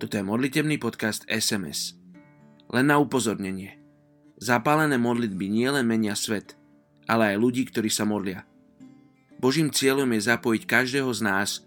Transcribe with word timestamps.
Toto 0.00 0.16
je 0.16 0.24
modlitebný 0.24 0.80
podcast 0.80 1.28
SMS. 1.28 1.92
Len 2.72 2.88
na 2.88 2.96
upozornenie. 2.96 3.76
Zapálené 4.40 4.96
modlitby 4.96 5.52
nielen 5.52 5.84
menia 5.84 6.16
svet, 6.16 6.56
ale 7.04 7.36
aj 7.36 7.36
ľudí, 7.36 7.68
ktorí 7.68 7.92
sa 7.92 8.08
modlia. 8.08 8.48
Božím 9.36 9.68
cieľom 9.68 10.08
je 10.16 10.24
zapojiť 10.24 10.62
každého 10.64 11.12
z 11.12 11.20
nás 11.20 11.60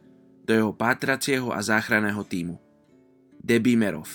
do 0.49 0.49
jeho 0.49 0.73
pátracieho 0.73 1.53
a 1.53 1.61
záchranného 1.61 2.25
týmu. 2.25 2.57
Debimerov. 3.37 4.09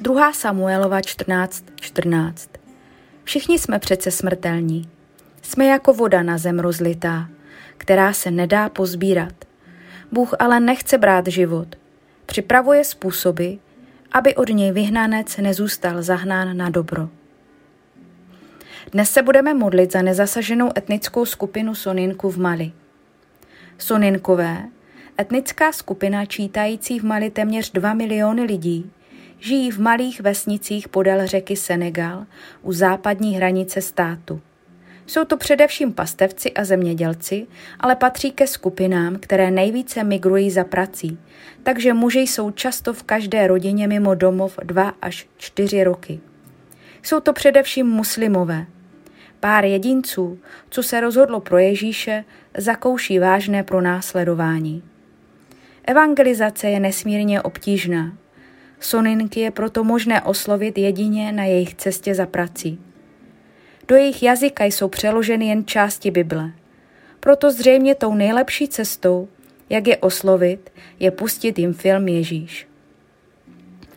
Druhá 0.00 0.32
Samuelova 0.32 1.04
14.14 1.04 1.76
14. 1.92 2.61
Všichni 3.24 3.58
jsme 3.58 3.78
přece 3.78 4.10
smrtelní. 4.10 4.88
Jsme 5.42 5.66
jako 5.66 5.92
voda 5.92 6.22
na 6.22 6.38
zem 6.38 6.58
rozlitá, 6.58 7.28
která 7.78 8.12
se 8.12 8.30
nedá 8.30 8.68
pozbírat. 8.68 9.34
Bůh 10.12 10.34
ale 10.38 10.60
nechce 10.60 10.98
brát 10.98 11.26
život. 11.26 11.76
Připravuje 12.26 12.84
způsoby, 12.84 13.52
aby 14.12 14.34
od 14.34 14.48
něj 14.48 14.72
vyhnanec 14.72 15.36
nezůstal 15.36 16.02
zahnán 16.02 16.56
na 16.56 16.70
dobro. 16.70 17.08
Dnes 18.92 19.10
se 19.10 19.22
budeme 19.22 19.54
modlit 19.54 19.92
za 19.92 20.02
nezasaženou 20.02 20.70
etnickou 20.78 21.24
skupinu 21.24 21.74
Soninku 21.74 22.30
v 22.30 22.38
Mali. 22.38 22.72
Soninkové, 23.78 24.68
etnická 25.20 25.72
skupina 25.72 26.26
čítající 26.26 27.00
v 27.00 27.02
Mali 27.02 27.30
téměř 27.30 27.72
2 27.72 27.94
miliony 27.94 28.42
lidí, 28.42 28.90
žijí 29.42 29.70
v 29.70 29.78
malých 29.78 30.20
vesnicích 30.20 30.88
podél 30.88 31.26
řeky 31.26 31.56
Senegal 31.56 32.26
u 32.62 32.72
západní 32.72 33.36
hranice 33.36 33.80
státu. 33.80 34.40
Jsou 35.06 35.24
to 35.24 35.36
především 35.36 35.92
pastevci 35.92 36.52
a 36.52 36.64
zemědělci, 36.64 37.46
ale 37.80 37.96
patří 37.96 38.30
ke 38.30 38.46
skupinám, 38.46 39.16
které 39.16 39.50
nejvíce 39.50 40.04
migrují 40.04 40.50
za 40.50 40.64
prací, 40.64 41.18
takže 41.62 41.94
muži 41.94 42.20
jsou 42.20 42.50
často 42.50 42.92
v 42.92 43.02
každé 43.02 43.46
rodině 43.46 43.88
mimo 43.88 44.14
domov 44.14 44.58
dva 44.62 44.94
až 45.02 45.28
čtyři 45.36 45.84
roky. 45.84 46.20
Jsou 47.02 47.20
to 47.20 47.32
především 47.32 47.86
muslimové. 47.86 48.66
Pár 49.40 49.64
jedinců, 49.64 50.38
co 50.70 50.82
se 50.82 51.00
rozhodlo 51.00 51.40
pro 51.40 51.58
Ježíše, 51.58 52.24
zakouší 52.56 53.18
vážné 53.18 53.62
pronásledování. 53.62 54.82
Evangelizace 55.84 56.68
je 56.68 56.80
nesmírně 56.80 57.42
obtížná. 57.42 58.21
Soninky 58.84 59.40
je 59.40 59.50
proto 59.50 59.84
možné 59.84 60.22
oslovit 60.22 60.78
jedině 60.78 61.32
na 61.32 61.44
jejich 61.44 61.74
cestě 61.74 62.14
za 62.14 62.26
prací. 62.26 62.80
Do 63.88 63.96
jejich 63.96 64.22
jazyka 64.22 64.64
jsou 64.64 64.88
přeloženy 64.88 65.46
jen 65.46 65.66
části 65.66 66.10
Bible. 66.10 66.52
Proto 67.20 67.50
zřejmě 67.50 67.94
tou 67.94 68.14
nejlepší 68.14 68.68
cestou, 68.68 69.28
jak 69.70 69.86
je 69.86 69.96
oslovit, 69.96 70.70
je 71.00 71.10
pustit 71.10 71.58
jim 71.58 71.74
film 71.74 72.08
Ježíš. 72.08 72.68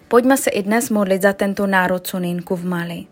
Pojďme 0.08 0.38
se 0.38 0.50
i 0.50 0.63
dnes 0.63 0.89
modlit 0.89 1.22
za 1.22 1.33
tento 1.33 1.67
národ 1.67 2.08
Soninku 2.08 2.56
v 2.56 2.66
Mali. 2.66 3.06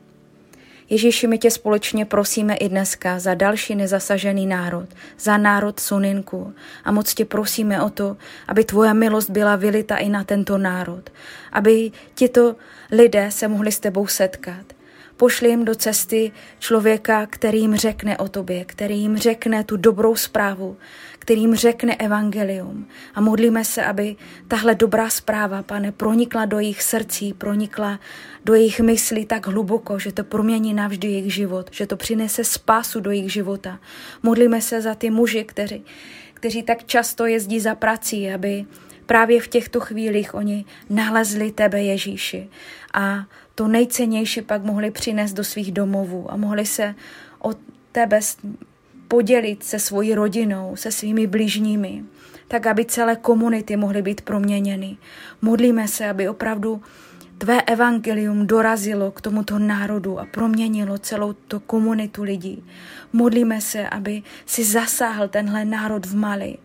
Ježíši, 0.90 1.28
my 1.28 1.38
tě 1.38 1.52
společně 1.52 2.06
prosíme 2.06 2.56
i 2.56 2.70
dneska 2.70 3.20
za 3.20 3.34
další 3.34 3.76
nezasažený 3.76 4.48
národ, 4.48 4.90
za 5.20 5.38
národ 5.38 5.80
Suninku. 5.80 6.54
A 6.84 6.92
moc 6.92 7.14
tě 7.14 7.26
prosíme 7.26 7.82
o 7.82 7.90
to, 7.90 8.18
aby 8.48 8.64
tvoje 8.64 8.94
milost 8.94 9.30
byla 9.30 9.56
vylita 9.56 9.98
i 9.98 10.10
na 10.10 10.24
tento 10.24 10.58
národ, 10.58 11.10
aby 11.52 11.92
tito 12.16 12.56
lidé 12.92 13.32
se 13.32 13.48
mohli 13.48 13.72
s 13.72 13.80
tebou 13.80 14.08
setkat. 14.08 14.66
Pošli 15.18 15.50
jim 15.50 15.66
do 15.66 15.76
cesty 15.76 16.32
člověka, 16.60 17.26
který 17.26 17.60
jim 17.60 17.76
řekne 17.76 18.18
o 18.18 18.28
tobě, 18.28 18.66
který 18.66 19.00
jim 19.00 19.18
řekne 19.18 19.64
tu 19.64 19.78
dobrou 19.78 20.16
zprávu, 20.16 20.78
který 21.20 21.42
jim 21.42 21.56
řekne 21.56 21.96
evangelium. 21.96 22.88
A 23.16 23.22
modlíme 23.22 23.66
se, 23.66 23.84
aby 23.84 24.16
tahle 24.48 24.76
dobrá 24.76 25.10
zpráva, 25.10 25.64
pane, 25.64 25.92
pronikla 25.92 26.46
do 26.46 26.60
jejich 26.60 26.84
srdcí, 26.84 27.34
pronikla 27.34 28.00
do 28.46 28.54
jejich 28.54 28.80
myslí 28.80 29.26
tak 29.26 29.48
hluboko, 29.48 30.00
že 30.00 30.12
to 30.12 30.24
promění 30.24 30.74
navždy 30.74 31.08
jejich 31.08 31.34
život, 31.34 31.70
že 31.72 31.88
to 31.88 31.98
přinese 31.98 32.44
spásu 32.44 33.00
do 33.00 33.12
jejich 33.12 33.34
života. 33.34 33.80
Modlíme 34.24 34.62
se 34.62 34.82
za 34.82 34.96
ty 34.96 35.10
muži, 35.10 35.44
kteří, 35.44 35.84
kteří 36.34 36.64
tak 36.64 36.84
často 36.84 37.26
jezdí 37.26 37.60
za 37.60 37.76
prací, 37.76 38.32
aby 38.32 38.66
právě 39.06 39.42
v 39.42 39.48
těchto 39.48 39.80
chvílích 39.80 40.34
oni 40.34 40.66
nalezli 40.90 41.52
tebe, 41.52 41.84
Ježíši. 41.84 42.50
A 42.94 43.26
to 43.56 43.68
nejcennější 43.68 44.42
pak 44.42 44.64
mohli 44.64 44.92
přinést 44.92 45.34
do 45.34 45.44
svých 45.44 45.72
domovů 45.72 46.32
a 46.32 46.38
mohli 46.38 46.66
se 46.66 46.96
o 47.42 47.54
tebe 47.92 48.20
podělit 49.08 49.64
se 49.64 49.80
svojí 49.80 50.16
rodinou, 50.16 50.76
se 50.76 50.92
svými 50.92 51.28
blížními, 51.28 52.04
tak 52.48 52.68
aby 52.68 52.86
celé 52.86 53.16
komunity 53.16 53.76
mohly 53.76 54.02
být 54.02 54.22
proměněny. 54.22 54.98
Modlíme 55.42 55.88
se, 55.88 56.10
aby 56.10 56.30
opravdu 56.30 56.82
tvé 57.44 57.62
evangelium 57.62 58.48
dorazilo 58.48 59.12
k 59.12 59.22
tomuto 59.22 59.60
národu 59.60 60.20
a 60.20 60.26
proměnilo 60.26 60.98
celou 60.98 61.34
tu 61.34 61.60
komunitu 61.60 62.24
lidí. 62.24 62.64
Modlíme 63.14 63.62
se, 63.62 63.90
aby 63.90 64.24
si 64.46 64.64
zasáhl 64.64 65.28
tenhle 65.28 65.66
národ 65.66 66.06
v 66.06 66.16
Mali. 66.16 66.58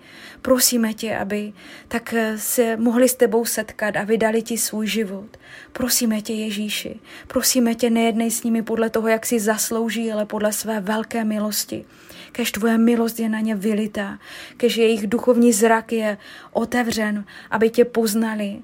Prosíme 0.42 0.94
tě, 0.94 1.16
aby 1.16 1.52
tak 1.88 2.14
se 2.36 2.76
mohli 2.76 3.08
s 3.08 3.14
tebou 3.14 3.44
setkat 3.44 3.96
a 3.96 4.04
vydali 4.04 4.42
ti 4.42 4.58
svůj 4.58 4.86
život. 4.86 5.36
Prosíme 5.72 6.22
tě, 6.22 6.32
Ježíši. 6.32 7.00
Prosíme 7.26 7.74
tě, 7.74 7.90
nejednej 7.90 8.30
s 8.30 8.42
nimi 8.42 8.62
podle 8.62 8.90
toho, 8.90 9.08
jak 9.08 9.26
si 9.26 9.40
zaslouží, 9.40 10.12
ale 10.12 10.26
podle 10.26 10.52
své 10.52 10.80
velké 10.80 11.24
milosti. 11.24 11.84
Kež 12.32 12.52
tvoje 12.52 12.78
milost 12.78 13.20
je 13.20 13.28
na 13.28 13.40
ně 13.40 13.54
vylitá, 13.54 14.18
kež 14.56 14.76
jejich 14.76 15.06
duchovní 15.06 15.52
zrak 15.52 15.92
je 15.92 16.18
otevřen, 16.52 17.24
aby 17.50 17.70
tě 17.70 17.84
poznali, 17.84 18.62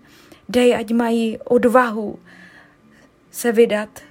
Dej, 0.49 0.77
ať 0.77 0.93
mají 0.93 1.39
odvahu 1.45 2.19
se 3.31 3.53
vydat 3.53 4.03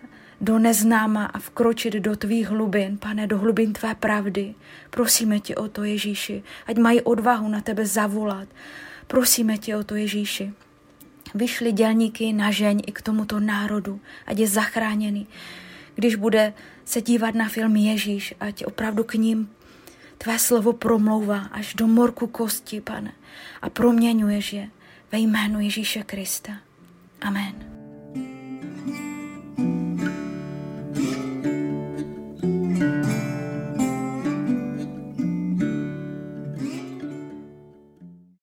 do 0.41 0.59
neznáma 0.59 1.25
a 1.25 1.39
vkročit 1.39 1.93
do 1.93 2.15
tvých 2.15 2.49
hlubin, 2.49 2.97
pane, 2.97 3.27
do 3.27 3.37
hlubin 3.37 3.73
tvé 3.73 3.95
pravdy. 3.95 4.55
Prosíme 4.89 5.39
tě 5.39 5.55
o 5.55 5.67
to, 5.67 5.83
Ježíši, 5.83 6.43
ať 6.67 6.77
mají 6.77 7.01
odvahu 7.01 7.47
na 7.47 7.61
tebe 7.61 7.85
zavolat. 7.85 8.47
Prosíme 9.07 9.57
tě 9.57 9.77
o 9.77 9.83
to, 9.83 9.95
Ježíši. 9.95 10.53
Vyšli 11.35 11.71
dělníky 11.71 12.33
na 12.33 12.51
žeň 12.51 12.81
i 12.87 12.91
k 12.91 13.01
tomuto 13.01 13.39
národu, 13.39 13.99
ať 14.27 14.39
je 14.39 14.47
zachráněný. 14.47 15.27
Když 15.95 16.15
bude 16.15 16.53
se 16.85 17.01
dívat 17.01 17.35
na 17.35 17.49
film 17.49 17.75
Ježíš, 17.75 18.35
ať 18.39 18.65
opravdu 18.65 19.03
k 19.03 19.13
ním 19.13 19.49
tvé 20.17 20.39
slovo 20.39 20.73
promlouvá 20.73 21.39
až 21.51 21.73
do 21.73 21.87
morku 21.87 22.27
kosti, 22.27 22.81
pane, 22.81 23.11
a 23.61 23.69
proměňuješ 23.69 24.53
je 24.53 24.69
ve 25.13 25.19
jménu 25.19 25.59
Ježíše 25.59 26.03
Krista. 26.03 26.51
Amen. 27.21 27.72